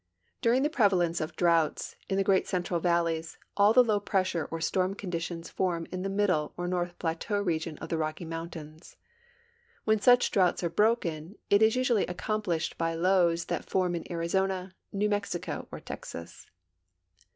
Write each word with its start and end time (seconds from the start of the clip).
During 0.41 0.63
tbe 0.63 0.71
|)revalence 0.73 1.21
of 1.21 1.35
droughts 1.35 1.95
in 2.09 2.17
the 2.17 2.23
great 2.23 2.47
central 2.47 2.79
valleys 2.79 3.37
all 3.55 3.71
the 3.71 3.83
l()w 3.83 4.01
[)ressure 4.03 4.47
or 4.49 4.59
storm 4.59 4.95
conditions 4.95 5.47
form 5.51 5.85
in 5.91 6.01
the 6.01 6.09
middle 6.09 6.55
or 6.57 6.67
north 6.67 6.97
plateau 6.97 7.39
region 7.39 7.77
of 7.77 7.89
the 7.89 7.99
Rocky 7.99 8.25
mountains. 8.25 8.95
When 9.83 9.99
such 9.99 10.31
droughts 10.31 10.63
are 10.63 10.71
broken, 10.71 11.35
it 11.51 11.61
is 11.61 11.75
usually 11.75 12.07
accomiilished 12.07 12.79
by 12.79 12.95
lows 12.95 13.45
tbat 13.45 13.65
form 13.69 13.93
in 13.93 14.11
Arizona, 14.11 14.73
New 14.91 15.07
Mexico, 15.07 15.67
or 15.71 15.79
Texas. 15.79 16.47